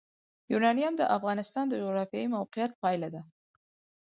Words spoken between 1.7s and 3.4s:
جغرافیایي موقیعت پایله ده.